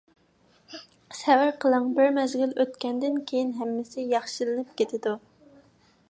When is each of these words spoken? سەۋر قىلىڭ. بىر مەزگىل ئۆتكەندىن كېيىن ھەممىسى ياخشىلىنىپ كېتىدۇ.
سەۋر 1.17 1.51
قىلىڭ. 1.65 1.83
بىر 1.99 2.09
مەزگىل 2.15 2.55
ئۆتكەندىن 2.63 3.19
كېيىن 3.31 3.51
ھەممىسى 3.59 4.07
ياخشىلىنىپ 4.15 4.73
كېتىدۇ. 4.81 5.13